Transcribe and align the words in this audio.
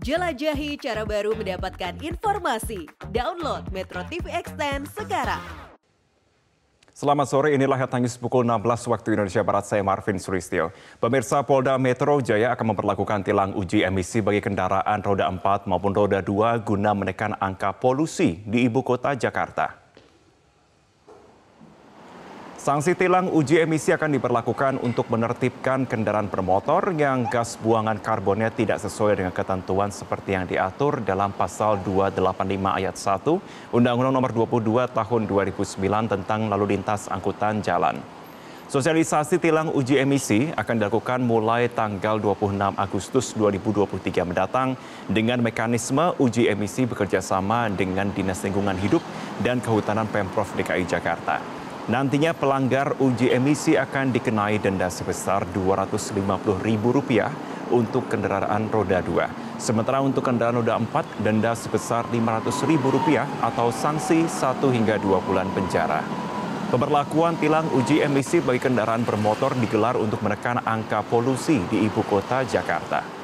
Jelajahi 0.00 0.80
cara 0.80 1.04
baru 1.04 1.36
mendapatkan 1.36 1.92
informasi. 2.00 2.88
Download 3.12 3.68
Metro 3.68 4.00
TV 4.08 4.32
Extend 4.32 4.88
sekarang. 4.96 5.44
Selamat 6.96 7.28
sore, 7.28 7.52
inilah 7.52 7.76
News 8.00 8.16
pukul 8.16 8.48
16 8.48 8.88
waktu 8.88 9.12
Indonesia 9.12 9.44
Barat, 9.44 9.68
saya 9.68 9.84
Marvin 9.84 10.16
Suristio. 10.16 10.72
Pemirsa 11.04 11.44
Polda 11.44 11.76
Metro 11.76 12.16
Jaya 12.24 12.48
akan 12.56 12.72
memperlakukan 12.72 13.28
tilang 13.28 13.52
uji 13.52 13.84
emisi 13.84 14.24
bagi 14.24 14.40
kendaraan 14.40 15.04
roda 15.04 15.28
4 15.28 15.68
maupun 15.68 15.92
roda 15.92 16.24
2 16.24 16.64
guna 16.64 16.96
menekan 16.96 17.36
angka 17.36 17.76
polusi 17.76 18.40
di 18.48 18.72
ibu 18.72 18.80
kota 18.80 19.12
Jakarta. 19.12 19.79
Sanksi 22.70 22.94
tilang 22.94 23.26
uji 23.34 23.58
emisi 23.58 23.90
akan 23.90 24.14
diberlakukan 24.14 24.78
untuk 24.86 25.10
menertibkan 25.10 25.90
kendaraan 25.90 26.30
bermotor 26.30 26.94
yang 26.94 27.26
gas 27.26 27.58
buangan 27.58 27.98
karbonnya 27.98 28.54
tidak 28.54 28.78
sesuai 28.78 29.18
dengan 29.18 29.34
ketentuan 29.34 29.90
seperti 29.90 30.38
yang 30.38 30.46
diatur 30.46 31.02
dalam 31.02 31.34
pasal 31.34 31.82
285 31.82 32.22
ayat 32.70 32.94
1 32.94 33.74
Undang-Undang 33.74 34.14
Nomor 34.14 34.30
22 34.30 34.86
Tahun 34.86 35.22
2009 35.26 36.14
tentang 36.14 36.46
lalu 36.46 36.78
lintas 36.78 37.10
angkutan 37.10 37.58
jalan. 37.58 37.98
Sosialisasi 38.70 39.42
tilang 39.42 39.74
uji 39.74 39.98
emisi 39.98 40.54
akan 40.54 40.78
dilakukan 40.78 41.26
mulai 41.26 41.66
tanggal 41.74 42.22
26 42.22 42.54
Agustus 42.78 43.34
2023 43.34 44.22
mendatang 44.22 44.78
dengan 45.10 45.42
mekanisme 45.42 46.14
uji 46.22 46.46
emisi 46.46 46.86
bekerjasama 46.86 47.66
dengan 47.74 48.14
Dinas 48.14 48.38
Lingkungan 48.46 48.78
Hidup 48.78 49.02
dan 49.42 49.58
Kehutanan 49.58 50.06
Pemprov 50.06 50.46
DKI 50.54 50.86
Jakarta. 50.86 51.59
Nantinya 51.90 52.30
pelanggar 52.30 52.94
uji 53.02 53.34
emisi 53.34 53.74
akan 53.74 54.14
dikenai 54.14 54.62
denda 54.62 54.86
sebesar 54.86 55.42
Rp250.000 55.50 56.86
untuk 57.74 58.06
kendaraan 58.06 58.70
roda 58.70 59.02
2. 59.02 59.58
Sementara 59.58 59.98
untuk 59.98 60.22
kendaraan 60.22 60.62
roda 60.62 60.78
4, 60.78 60.86
denda 61.18 61.50
sebesar 61.58 62.06
Rp500.000 62.14 63.26
atau 63.42 63.74
sanksi 63.74 64.22
1 64.22 64.70
hingga 64.70 65.02
2 65.02 65.26
bulan 65.26 65.50
penjara. 65.50 66.06
Pemberlakuan 66.70 67.34
tilang 67.42 67.66
uji 67.74 68.06
emisi 68.06 68.38
bagi 68.38 68.62
kendaraan 68.62 69.02
bermotor 69.02 69.58
digelar 69.58 69.98
untuk 69.98 70.22
menekan 70.22 70.62
angka 70.62 71.02
polusi 71.02 71.58
di 71.66 71.90
ibu 71.90 72.06
kota 72.06 72.46
Jakarta. 72.46 73.19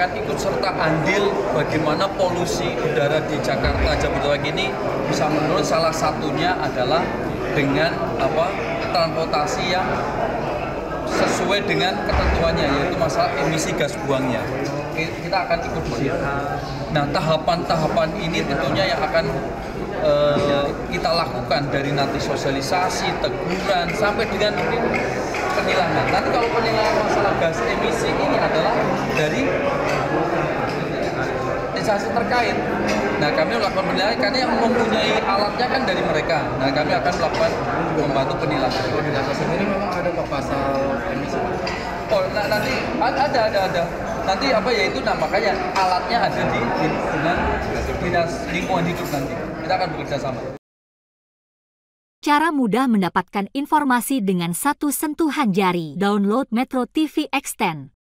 Akan 0.00 0.16
ikut 0.16 0.38
serta 0.40 0.72
andil 0.80 1.28
bagaimana 1.52 2.08
polusi 2.16 2.72
udara 2.80 3.20
di 3.28 3.36
Jakarta 3.44 3.92
Jabodetabek 4.00 4.48
ini 4.48 4.72
bisa 5.04 5.28
menurun 5.28 5.60
salah 5.60 5.92
satunya 5.92 6.56
adalah 6.56 7.04
dengan 7.52 7.92
apa 8.16 8.48
transportasi 8.96 9.76
yang 9.76 9.84
sesuai 11.04 11.68
dengan 11.68 12.00
ketentuannya 12.08 12.64
yaitu 12.80 12.96
masalah 12.96 13.28
emisi 13.44 13.76
gas 13.76 13.92
buangnya 14.08 14.40
kita 14.96 15.36
akan 15.36 15.58
ikut 15.68 15.84
di. 15.92 16.16
Nah 16.96 17.04
tahapan-tahapan 17.12 18.08
ini 18.24 18.40
tentunya 18.44 18.96
yang 18.96 19.00
akan 19.04 19.24
uh, 20.00 20.64
kita 20.88 21.10
lakukan 21.12 21.62
dari 21.72 21.92
nanti 21.94 22.18
sosialisasi, 22.20 23.08
teguran 23.20 23.88
sampai 23.96 24.24
dengan 24.28 24.56
penilangan. 25.56 26.06
Nanti 26.10 26.28
kalau 26.32 26.48
penilangan 26.52 26.94
masalah 27.06 27.34
gas 27.38 27.58
emisi 27.64 28.08
ini 28.10 28.36
adalah 28.36 28.74
dari 29.14 29.42
instansi 31.80 32.12
terkait. 32.12 32.56
Nah 33.20 33.30
kami 33.32 33.56
melakukan 33.56 33.84
penilaian 33.88 34.16
karena 34.20 34.38
yang 34.44 34.52
mempunyai 34.52 35.12
alatnya 35.24 35.66
kan 35.66 35.82
dari 35.88 36.02
mereka. 36.04 36.38
Nah 36.60 36.68
kami 36.68 36.92
akan 36.92 37.12
melakukan 37.16 37.50
membantu 37.96 38.34
penilaian. 38.44 38.84
Kalau 38.84 39.02
di 39.02 39.12
sendiri 39.34 39.64
memang 39.64 39.92
ada 39.92 40.08
kok 40.12 40.28
pasal 40.28 40.64
emisi? 41.10 41.38
Oh 42.10 42.22
nah, 42.32 42.44
nanti 42.48 42.74
ada 43.00 43.40
ada 43.48 43.60
ada. 43.66 43.82
Nanti 44.28 44.46
apa 44.52 44.68
ya 44.70 44.82
itu 44.92 44.98
nah 45.00 45.16
makanya 45.16 45.52
alatnya 45.74 46.18
ada 46.28 46.42
di 46.52 46.60
dengan 46.86 47.36
dinas 48.00 48.30
lingkungan 48.52 48.84
hidup 48.88 49.08
nanti. 49.12 49.34
Kita 49.64 49.72
akan 49.76 49.88
bekerja 49.96 50.16
sama. 50.20 50.40
Cara 52.20 52.52
mudah 52.52 52.84
mendapatkan 52.84 53.48
informasi 53.56 54.20
dengan 54.20 54.52
satu 54.52 54.92
sentuhan 54.92 55.56
jari. 55.56 55.96
Download 55.96 56.44
Metro 56.52 56.84
TV 56.84 57.32
Extend. 57.32 57.99